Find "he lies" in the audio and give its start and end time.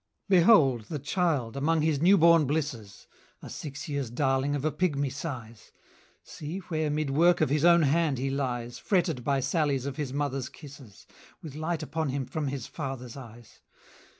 8.17-8.79